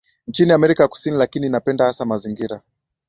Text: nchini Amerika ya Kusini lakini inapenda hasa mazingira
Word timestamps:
nchini 0.27 0.51
Amerika 0.51 0.83
ya 0.83 0.87
Kusini 0.89 1.17
lakini 1.17 1.47
inapenda 1.47 1.85
hasa 1.85 2.05
mazingira 2.05 2.61